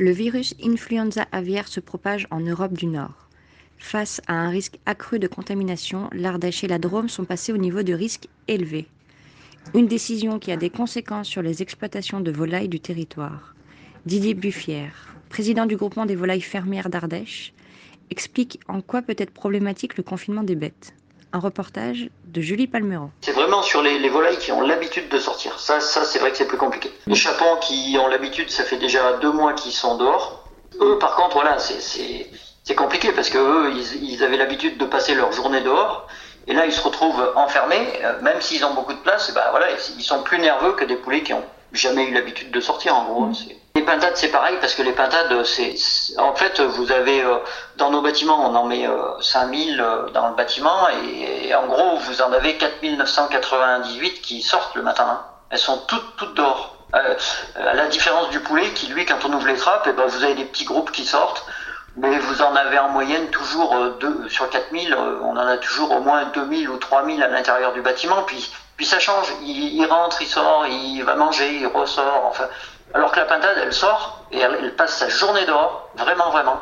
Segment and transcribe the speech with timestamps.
[0.00, 3.28] Le virus influenza aviaire se propage en Europe du Nord.
[3.78, 7.82] Face à un risque accru de contamination, l'Ardèche et la Drôme sont passés au niveau
[7.82, 8.86] de risque élevé.
[9.74, 13.56] Une décision qui a des conséquences sur les exploitations de volailles du territoire.
[14.06, 17.52] Didier Buffière, président du groupement des volailles fermières d'Ardèche,
[18.10, 20.94] explique en quoi peut être problématique le confinement des bêtes.
[21.32, 23.10] Un reportage de Julie Palmeron.
[23.20, 25.58] C'est vraiment sur les, les volailles qui ont l'habitude de sortir.
[25.60, 26.90] Ça, ça c'est vrai que c'est plus compliqué.
[27.06, 30.44] Les chapons qui ont l'habitude, ça fait déjà deux mois qu'ils sont dehors.
[30.80, 32.30] Eux, par contre, voilà, c'est-
[32.76, 36.06] compliqué parce que eux, ils, ils avaient l'habitude de passer leur journée dehors.
[36.46, 39.42] Et là, ils se retrouvent enfermés, euh, même s'ils ont beaucoup de place, et ben
[39.50, 42.60] voilà, ils, ils sont plus nerveux que des poulets qui ont jamais eu l'habitude de
[42.60, 43.30] sortir, en gros.
[43.88, 45.74] Les pintades, c'est pareil, parce que les pintades, c'est,
[46.18, 47.38] en fait, vous avez, euh,
[47.76, 51.66] dans nos bâtiments, on en met euh, 5000 euh, dans le bâtiment, et, et en
[51.66, 55.06] gros, vous en avez 4998 qui sortent le matin.
[55.08, 55.22] hein.
[55.48, 56.76] Elles sont toutes, toutes dehors.
[56.94, 57.14] Euh,
[57.56, 60.22] à la différence du poulet, qui lui, quand on ouvre les trappes, eh ben, vous
[60.22, 61.46] avez des petits groupes qui sortent,
[61.96, 65.92] mais vous en avez en moyenne toujours deux, sur 4000, euh, on en a toujours
[65.92, 69.86] au moins 2000 ou 3000 à l'intérieur du bâtiment, puis, puis ça change, il, il
[69.86, 72.48] rentre, il sort, il va manger, il ressort, enfin.
[72.94, 76.60] Alors que la pintade, elle sort et elle, passe sa journée dehors, vraiment, vraiment.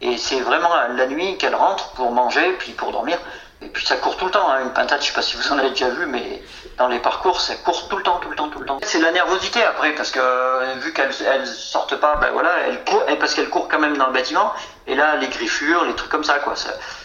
[0.00, 3.18] Et c'est vraiment la nuit qu'elle rentre pour manger, puis pour dormir.
[3.62, 4.62] Et puis ça court tout le temps, hein.
[4.62, 6.42] une pintade, je sais pas si vous en avez déjà vu, mais
[6.78, 8.78] dans les parcours, ça court tout le temps, tout le temps, tout le temps.
[8.82, 12.82] C'est la nervosité après, parce que euh, vu qu'elles elles sortent pas, ben voilà, elles
[12.84, 14.54] courent, parce qu'elles courent quand même dans le bâtiment.
[14.86, 16.54] Et là, les griffures, les trucs comme ça, quoi.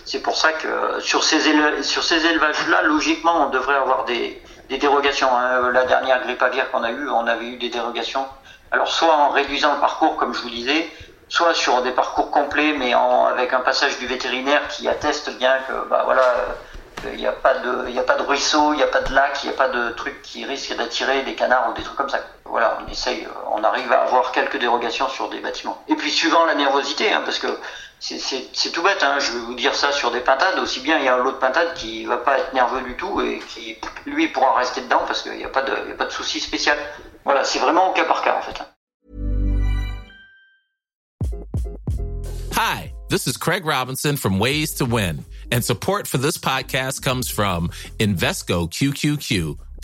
[0.06, 4.78] C'est pour ça que euh, sur ces ces élevages-là, logiquement, on devrait avoir des, des
[4.78, 5.36] dérogations.
[5.36, 5.72] hein.
[5.74, 8.26] La dernière grippe aviaire qu'on a eue, on avait eu des dérogations.
[8.72, 10.92] Alors soit en réduisant le parcours, comme je vous disais,
[11.30, 15.58] soit sur des parcours complets, mais en, avec un passage du vétérinaire qui atteste bien
[15.68, 18.78] que, bah voilà, euh, il n'y a pas de, y a pas de ruisseau, il
[18.78, 21.36] n'y a pas de lac, il n'y a pas de truc qui risque d'attirer des
[21.36, 22.20] canards ou des trucs comme ça.
[22.56, 25.84] Voilà, on essaye, on arrive à avoir quelques dérogations sur des bâtiments.
[25.90, 27.48] Et puis suivant la nervosité, hein, parce que
[28.00, 31.04] c'est- tout bête, hein, je vais vous dire ça sur des pintades, aussi bien il
[31.04, 33.76] y a un lot de pintades qui va pas être nerveux du tout et qui,
[34.06, 36.78] lui, pourra rester dedans parce qu'il n'y a pas de, de souci spécial.
[37.26, 38.58] Voilà, c'est vraiment au cas par cas en fait.
[42.54, 47.30] Hi, this is Craig Robinson from Ways to Win, and support for this podcast comes
[47.30, 49.58] from Invesco QQQ,